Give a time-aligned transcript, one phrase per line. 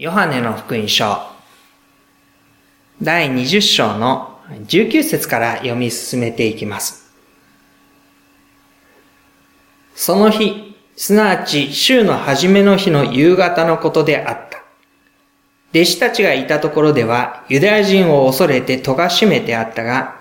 [0.00, 1.14] ヨハネの福音書、
[3.02, 7.12] 第20章の19節から読み進めていきます。
[9.94, 14.62] その日、すなわち週の初めの日の夕方のことであった。
[15.74, 20.16] 弟子たちがいたところではユダヤ人を恐れて戸が閉めてあったが、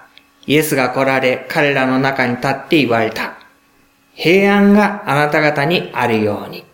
[0.45, 3.37] イエスが来られ彼らの中に立って言われた。
[4.13, 6.65] 平安があなた方にあるように。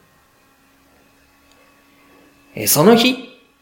[2.68, 3.18] その日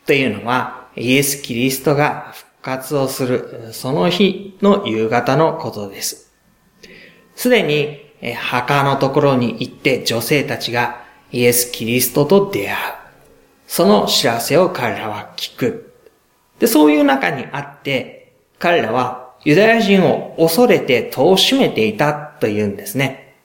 [0.06, 6.32] というのは、イエス・キリストが復活をする、その日の夕方のことです。
[7.36, 12.78] すでに、墓のところに行って女性たちがイエス・キリストと出会う。
[13.68, 15.94] その知らせを彼らは聞く。
[16.60, 23.36] で、そういう中にあって、彼らはユダヤ人を恐れて戸を閉めていたというんですね。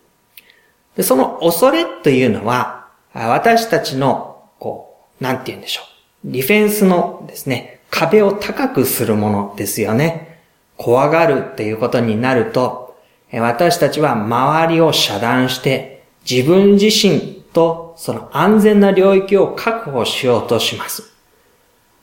[0.97, 4.88] でその恐れというのは、私たちの、こう、
[5.21, 5.83] なんて言うんでしょ
[6.25, 6.31] う。
[6.33, 10.41] ディフェンスのですね、壁を高くするものですよね。
[10.77, 12.97] 怖がるっていうことになると、
[13.33, 21.05] 私たちは周りを遮断して、自分自身とその安全な領域を確保しようとします。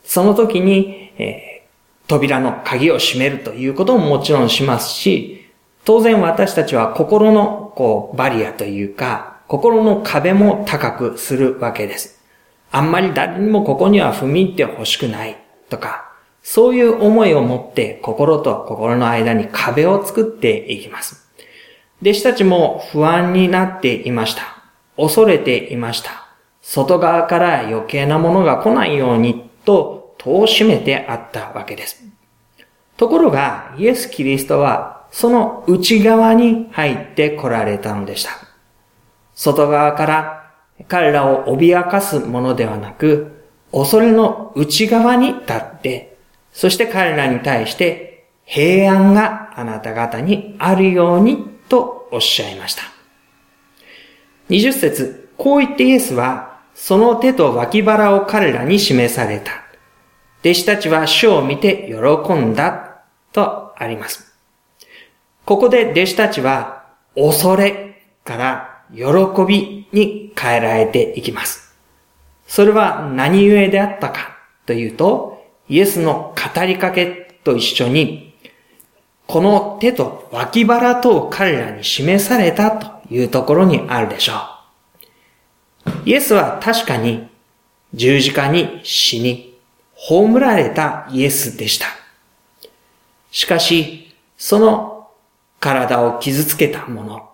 [0.03, 5.45] その時に、えー、扉の鍵を閉めるということももちろんしますし、
[5.83, 12.14] 当然私たちは心のこうバリアというか、心の壁も高くするわけです。
[12.71, 15.37] あんまり誰にもここには踏み入ってほしくない
[15.69, 21.27] とか、そういう思いを持って心と心の間に壁を作っていきます。
[22.01, 24.43] 弟子たちも不安になっていました。
[24.97, 26.27] 恐れていました。
[26.61, 32.03] 外側から余計なものが来ないようにと戸を閉めてあったわけです。
[32.97, 38.31] ところが、イエス・キリストはその内側に入って来られたのでした。
[39.33, 40.44] 外側から
[40.87, 46.17] 彼らを脅かすものではなく、恐れの内側に立って、
[46.51, 52.83] そして彼らに対して平安があなた方にあるようにとおっしゃいました。
[54.49, 59.51] 20節こう言ってイエスは、その手と脇腹を彼らに示された。
[60.41, 63.01] 弟子たちは主を見て喜んだ
[63.31, 64.35] とあります。
[65.45, 66.85] ここで弟子たちは
[67.15, 69.03] 恐れから喜
[69.47, 71.73] びに変えられていきます。
[72.47, 78.35] それは何故であったかというと、イエスの語りかけと一緒に、
[79.25, 84.33] この手と脇腹と彼らに示されたというところにあるでしょ
[85.87, 85.91] う。
[86.05, 87.27] イエスは確かに
[87.93, 89.57] 十字架に死に、
[89.95, 91.87] 葬られたイエスでした。
[93.31, 95.09] しかし、その
[95.59, 97.29] 体を傷つけたもの、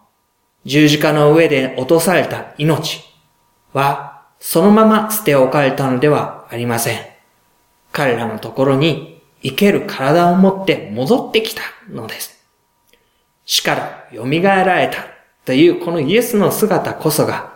[0.65, 3.03] 十字架の上で落とされた命
[3.73, 6.99] はそのまま捨て置かれたのではありません。
[7.91, 12.45] 彼らのところに生ける体を持って戻ってきたのです。
[13.45, 15.05] 死から蘇られた
[15.45, 17.51] というこのイエスの姿こそが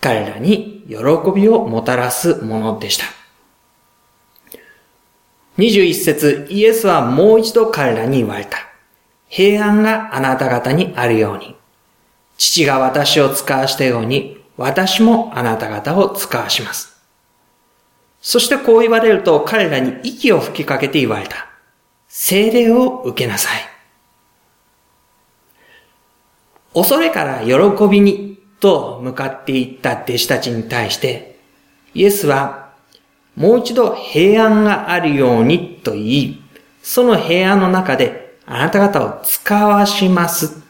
[0.00, 0.96] 彼らに喜
[1.34, 3.04] びをもたらすものでした。
[5.58, 8.58] 21節イエスはもう一度彼らに言われた。
[9.28, 11.55] 平安があなた方にあるように。
[12.36, 16.96] 父が私を使わしたように、私もあなた方を使わします。
[18.20, 21.46] そしてこう言われると彼らに息を吹きかけて言われた。
[22.08, 23.60] 精霊を受けなさい。
[26.74, 31.38] 恐れから喜びにと向かっていった弟子たちに対して、
[31.94, 32.72] イエスは
[33.34, 36.42] もう一度平安があるようにと言い、
[36.82, 40.65] その平安の中であなた方を使わします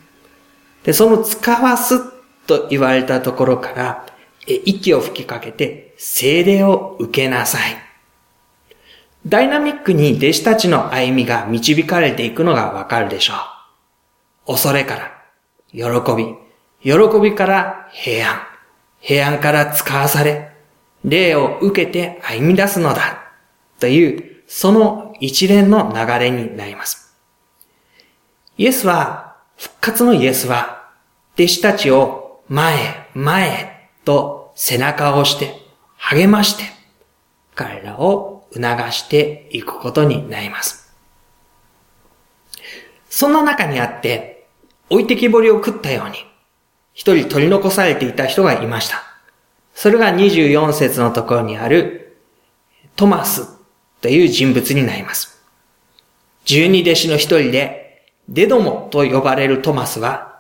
[0.87, 2.01] で、その使わす
[2.47, 4.07] と言われたところから、
[4.47, 7.77] 息を吹きかけて精霊を受けなさい。
[9.27, 13.35] ダイナミックに弟子たちの歩みが導かれていくのがわかるでしょ
[14.47, 14.53] う。
[14.53, 15.25] 恐れから、
[15.73, 15.83] 喜
[16.15, 16.37] び、
[16.81, 18.43] 喜びから平安、
[19.01, 20.53] 平安から使わされ、
[21.05, 23.25] 霊を受けて歩み出すのだ、
[23.81, 27.13] という、その一連の流れになります。
[28.57, 30.76] イエスは、復活のイエスは、
[31.39, 35.55] 弟子たちを前、前と背中を押して、
[35.99, 36.65] 励まして、
[37.55, 40.95] 彼らを促していくことになります。
[43.11, 44.47] そんな中にあって、
[44.89, 46.17] 置いてきぼりを食ったように、
[46.95, 49.03] 一人取り残されていた人がいました。
[49.75, 52.17] それが24節のところにある
[52.97, 53.59] トマス
[54.01, 55.45] という人物になります。
[56.47, 60.36] 十二弟子の一人で、デドモと呼ばれるトマスは、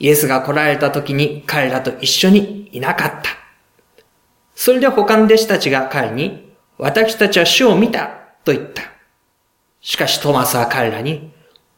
[0.00, 3.30] イエスが来られた時に彼らと一緒にいなかった。
[4.54, 8.06] それで他の弟子たちが彼に、私たちは主を見た
[8.42, 8.82] と言った。
[9.82, 11.32] しかしトマスは彼らに、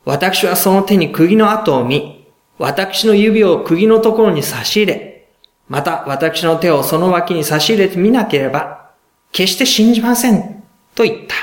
[0.05, 2.29] 私はその手に釘の跡を見、
[2.59, 5.29] 私の指を釘のところに差し入れ、
[5.69, 8.93] また私の手をその脇に差し入れてみなければ、
[9.33, 10.63] 決して信じません、
[10.95, 11.35] と言った。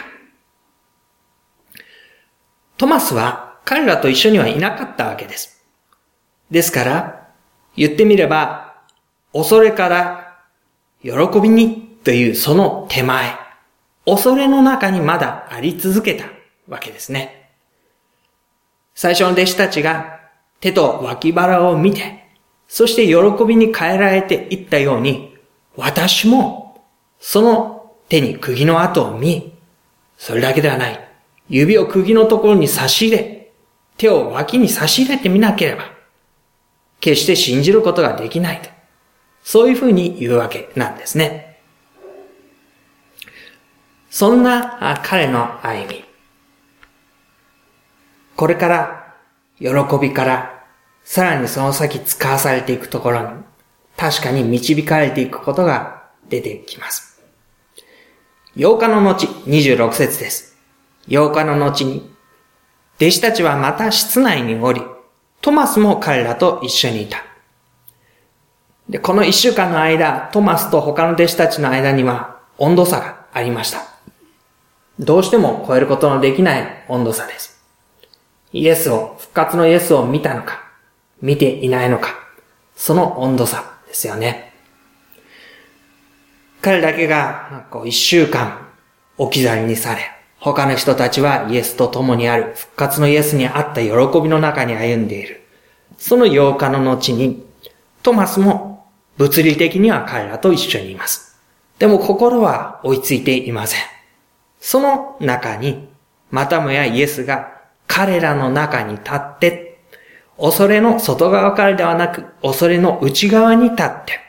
[2.77, 5.58] トマスは彼らと一緒にはいなかったわけです。
[6.51, 7.27] ですから、
[7.75, 8.75] 言ってみれば、
[9.33, 10.37] 恐れから
[11.01, 13.35] 喜びにというその手前、
[14.05, 16.25] 恐れの中にまだあり続けた
[16.67, 17.51] わけですね。
[18.95, 20.19] 最初の弟子たちが
[20.59, 22.27] 手と脇腹を見て、
[22.67, 25.37] そして喜びに変えられていったように、
[25.75, 26.83] 私も
[27.19, 29.53] その手に釘の跡を見、
[30.17, 30.99] それだけではない。
[31.47, 33.51] 指を釘のところに差し入れ、
[33.97, 35.98] 手を脇に差し入れてみなければ、
[36.99, 38.69] 決して信じることができないと。
[39.43, 41.59] そういうふうに言うわけなんですね。
[44.09, 46.03] そんな彼の歩み。
[48.35, 49.15] これから
[49.59, 49.67] 喜
[50.01, 50.65] びから
[51.03, 53.43] さらにその先使わされていくところに
[53.97, 57.21] 確かに導かれていくことが出てきます。
[58.55, 60.57] 8日の後26節です。
[61.07, 62.11] 8日の後に
[62.97, 64.81] 弟子たちはまた室内におり、
[65.41, 67.23] トマスも彼らと一緒にいた。
[68.89, 73.83] で、この一週間の間、トマスと他の弟子たちの間には温度差がありました。
[74.99, 77.63] どうしても超えることのできない温度差です。
[78.51, 80.63] イエスを、復活のイエスを見たのか、
[81.21, 82.15] 見ていないのか、
[82.75, 84.53] その温度差ですよね。
[86.61, 88.67] 彼だけが、こう、一週間
[89.17, 90.01] 置き去りにされ、
[90.39, 95.45] 他の人たちはイエスと共にある復活のイエスにあった喜びの中に歩んでいる。
[95.97, 97.45] その8日の後に、
[98.01, 98.87] トマスも
[99.17, 101.37] 物理的には彼らと一緒にいます。
[101.77, 103.81] でも心は追いついていません。
[104.61, 105.89] その中に、
[106.31, 109.81] またもやイエスが彼らの中に立って、
[110.39, 114.19] 恐れの外側からではなく、恐れの内側に立って、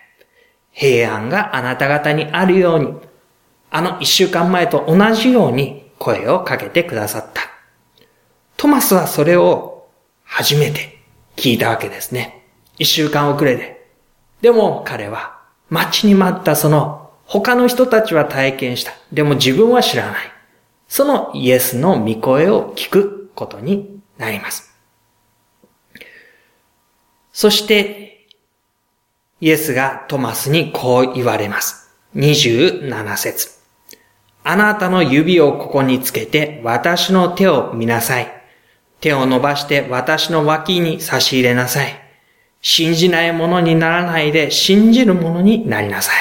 [0.72, 2.94] 平安があなた方にあるように、
[3.70, 7.42] あの一週間前と同じように声をかけてくださった。
[8.56, 9.86] トマスはそれを
[10.24, 10.98] 初めて
[11.36, 12.46] 聞いたわけですね。
[12.78, 13.86] 一週間遅れで。
[14.40, 15.38] でも彼は
[15.68, 18.92] 待ちに待ったその他の人たちは体験した。
[19.12, 20.32] でも自分は知らない。
[20.88, 24.74] そのイエスの御声を聞くことになります。
[27.32, 28.26] そして、
[29.40, 31.94] イエスがトマスにこう言われます。
[32.16, 33.59] 27節
[34.42, 38.40] あなたの指をここにつけて私の手を見なさい。
[39.00, 41.94] 手を伸ばして私の脇に差し入れなさい。
[42.62, 46.14] 信じないものにならないで信じるものになりなさい。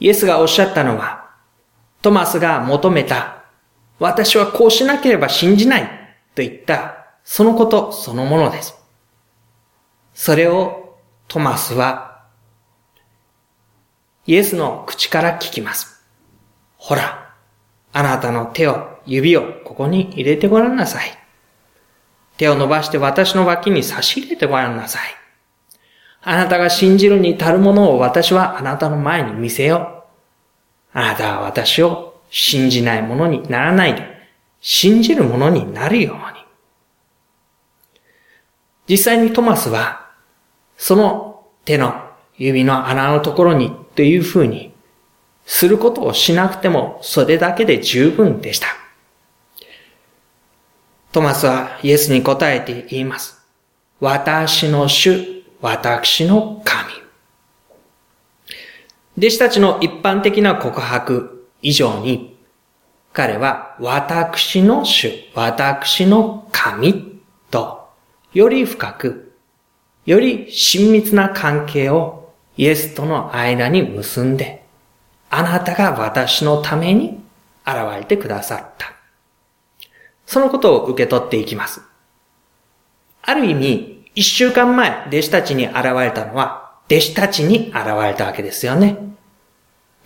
[0.00, 1.30] イエスがおっしゃったのは、
[2.02, 3.44] トマスが求めた、
[3.98, 5.82] 私はこうしなければ信じない
[6.34, 8.74] と言った、そのことそのものです。
[10.14, 10.96] それを
[11.28, 12.09] トマスは、
[14.30, 16.06] イエスの口から聞きます。
[16.76, 17.34] ほら、
[17.92, 21.06] あなたの手を、指をここに入れてごらんなさい。
[22.36, 25.02] 手を伸ばして私の脇に差し入れてごらんなさい。
[26.22, 30.04] あなたが信じるに足るものを私はあなたの前に見せよ
[30.94, 30.96] う。
[30.96, 34.06] あなたは私を信じないものにならないで、
[34.60, 36.44] 信じるものになるように。
[38.86, 40.08] 実際にトマスは、
[40.76, 44.72] その手の指の穴のところにというふうに
[45.44, 48.68] することをしなくてもそれだけで十分でした。
[51.12, 53.38] トマスはイエスに答えて言います。
[54.00, 56.94] 私の主、私の神。
[59.18, 62.38] 弟子たちの一般的な告白以上に、
[63.12, 67.86] 彼は私の主、私の神と、
[68.32, 69.34] より深く、
[70.06, 72.19] より親密な関係を
[72.60, 74.62] イエスとの間に結んで、
[75.30, 77.18] あなたが私のために
[77.66, 78.92] 現れてくださった。
[80.26, 81.80] そのことを受け取っていきます。
[83.22, 88.98] ある意味、一週間前、弟子たちに現れたのは、弟子たちに現れたわけですよね。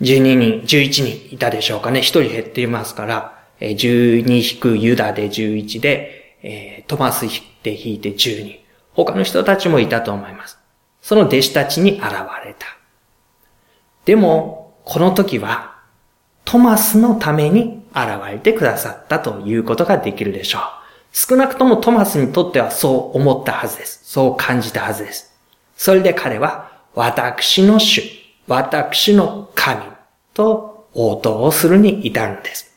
[0.00, 1.99] 12人、11人いたでしょうかね。
[1.99, 7.34] 1人減っていますから、12引くユダで11で、トマス引っ
[7.64, 8.61] て引いて12。
[8.92, 10.61] 他の人たちもいたと思います。
[11.04, 12.02] その弟子たちに現
[12.46, 12.66] れた。
[14.06, 15.75] でも、この時は、
[16.46, 20.62] トマスのために現れてくださったということができるでしょう。
[21.12, 24.00] 少なくともトマスにとってはそう思ったはずです。
[24.02, 25.38] そう感じたはずです。
[25.76, 28.02] それで彼は、私の主、
[28.49, 29.82] 私の神
[30.32, 32.75] と応答をするに至るんです。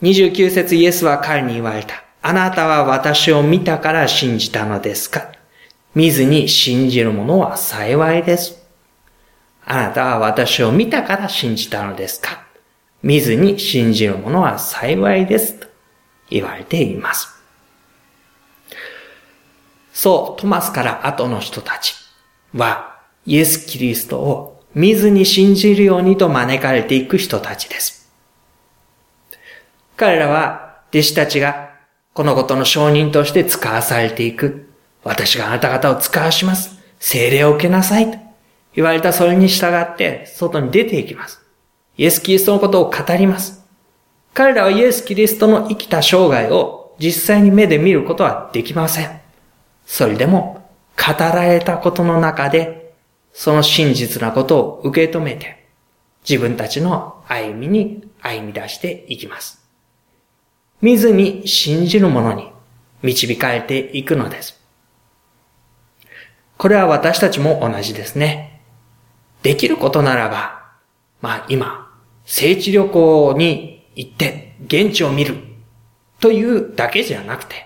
[0.00, 2.02] 29節イエスは彼に言われた。
[2.22, 5.31] あなたは私を見たから信じたのですか？
[5.94, 8.58] 見ずに信じる者は幸いです。
[9.64, 12.44] あなたは私を見たから信じたのですか？
[13.02, 15.60] 見ずに信じる者は幸いです。
[15.60, 15.66] と
[16.30, 17.28] 言われています。
[19.92, 21.94] そう、トマスから後の人たち
[22.54, 28.10] は、イエス・キリストを見ずに信じるようにと招かれていく人たちです。
[29.96, 31.70] 彼らは、弟子たちが
[32.14, 34.71] このことの証人として使わされていく。
[35.04, 36.78] 私があなた方を使わします。
[36.98, 38.10] 精霊を受けなさい。
[38.10, 38.18] と
[38.74, 41.40] 言われたそれに従って外に出ていきます。
[41.96, 43.64] イエス・キリストのことを語ります。
[44.34, 49.20] 彼らはイエス・キリストの生きた生涯を実際に目で見ることはできません。
[49.84, 52.94] それでも語られたことの中で
[53.32, 55.66] その真実なことを受け止めて
[56.28, 59.60] 自分たちの歩みに歩み出していきます。
[60.80, 62.50] 見ずに信じる者に
[63.02, 64.61] 導かれていくのです。
[66.62, 68.62] これは私たちも同じですね。
[69.42, 70.62] できることならば、
[71.20, 71.92] まあ今、
[72.24, 75.38] 聖地旅行に行って現地を見る
[76.20, 77.56] というだけじゃなくて、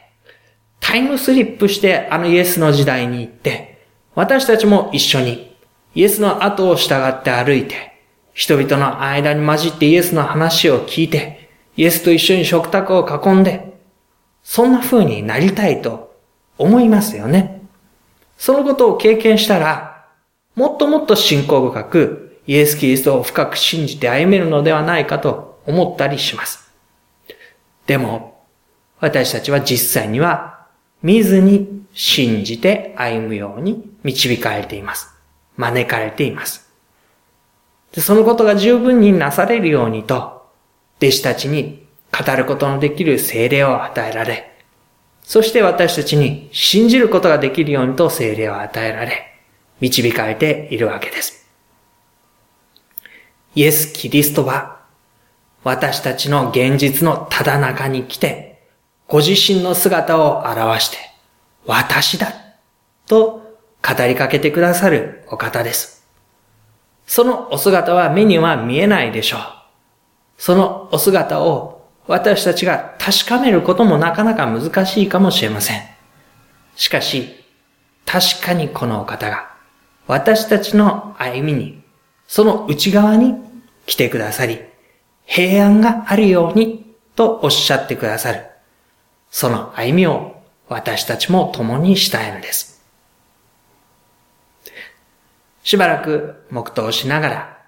[0.81, 5.55] タイムスリップしてあのイエスの時代に行って、私たちも一緒に
[5.95, 13.79] イエスの後を従って歩いて、人々の間に混じってイエスの話を聞いて、イエスと一緒に食卓を囲んで、
[14.43, 16.17] そんな風になりたいと
[16.57, 17.56] 思いますよね。
[18.37, 20.07] そのことを経験したら、
[20.55, 26.71] もっともっと信仰深く、イエス・キリストを深く信じて歩めるのではないかと思ったりします。
[27.87, 28.45] でも、
[29.01, 30.67] 私たちは実際には、
[31.03, 35.09] 見ずに信じて歩むように導かれています。
[35.57, 36.69] 招かれています。
[37.93, 40.47] でそのことが十分になされるようにと、
[40.99, 44.56] 弟子たちに語ることのできる精霊を与えられ、
[45.27, 49.27] そして私たちに信じることができるようにと精霊を与えられ、
[49.81, 51.45] 導かれているわけです。
[53.57, 54.77] イエス・キリストは、
[55.65, 58.69] 私たちの現実のただ中に来て、
[59.09, 60.99] ご自身の姿を表して、
[61.67, 62.33] 私だ
[63.09, 66.07] と語りかけてくださるお方です。
[67.05, 69.41] そのお姿は目には見えないでしょう。
[70.39, 75.83] そのお姿を私たちが確かめることもなかなか難しいかもしれません。
[76.75, 77.37] しかし、
[78.05, 79.55] 確かにこのお方が
[80.09, 81.85] 私たちの歩みに、
[82.27, 83.37] その内側に
[83.87, 84.59] 来てくださり、
[85.25, 88.45] 平安があるようにとおっしゃってくださる。
[89.31, 92.83] その歩みを私たちも共にしたいのです。
[95.63, 97.59] しばらく黙祷しながら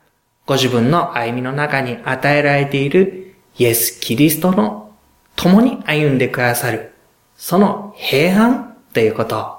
[0.46, 4.87] ご自分の歩みの中に与えられているイエス・キリストの
[5.38, 6.90] 共に歩んでくださる、
[7.36, 9.58] その平安ということを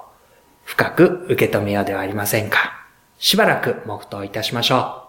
[0.64, 2.86] 深く受け止めようではありませんか。
[3.18, 4.99] しばらく黙祷いたしましょう。